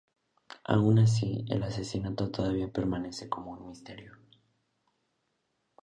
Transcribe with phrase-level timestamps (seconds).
[0.65, 4.15] Aun así, el asesinato todavía permanece como un misterio.